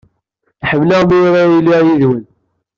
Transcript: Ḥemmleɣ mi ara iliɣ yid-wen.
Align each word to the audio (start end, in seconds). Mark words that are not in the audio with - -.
Ḥemmleɣ 0.69 1.01
mi 1.09 1.17
ara 1.27 1.41
iliɣ 1.57 1.81
yid-wen. 1.87 2.21